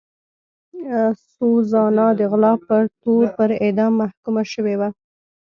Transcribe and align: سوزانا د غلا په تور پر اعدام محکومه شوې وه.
سوزانا 1.33 2.07
د 2.19 2.21
غلا 2.31 2.53
په 2.67 2.75
تور 3.01 3.25
پر 3.37 3.49
اعدام 3.63 3.93
محکومه 4.01 4.43
شوې 4.53 4.75
وه. 4.79 4.89